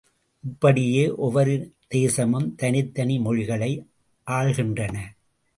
இப்படியே 0.47 1.15
ஒவ்வொரு 1.15 1.73
தேசமும் 1.87 2.55
தனித்தனி 2.55 3.19
மொழிகளை 3.19 3.87
ஆள்கின்றன. 4.27 4.97